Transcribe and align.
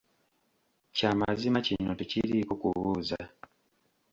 Kya 0.95 1.09
mazima 1.19 1.59
kino 1.65 1.91
tekiriiko 1.99 2.53
kubuuza 2.61 3.19